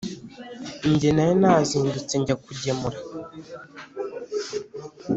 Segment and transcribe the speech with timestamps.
[0.91, 2.97] Nge nari nazindutse njya kugemura